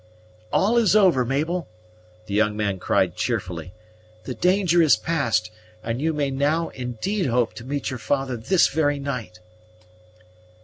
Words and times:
"All 0.51 0.77
is 0.77 0.95
over, 0.95 1.23
Mabel," 1.23 1.67
the 2.25 2.33
young 2.33 2.57
man 2.57 2.79
cried 2.79 3.15
cheerfully. 3.15 3.75
"The 4.23 4.33
danger 4.33 4.81
is 4.81 4.95
past, 4.95 5.51
and 5.83 6.01
you 6.01 6.11
may 6.11 6.31
now 6.31 6.69
indeed 6.69 7.27
hope 7.27 7.53
to 7.53 7.63
meet 7.63 7.91
your 7.91 7.99
father 7.99 8.35
this 8.35 8.67
very 8.67 8.97
night." 8.97 9.41